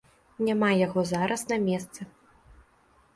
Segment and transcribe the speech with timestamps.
[0.45, 2.01] Няма яго зараз на месцы.